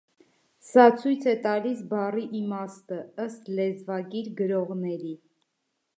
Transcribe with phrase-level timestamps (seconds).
[0.67, 5.17] Սա ցույց է տալիս բառի իմաստը՝ ըստ լեզվակիր գրողների։